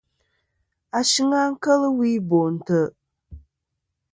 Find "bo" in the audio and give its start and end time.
2.29-2.39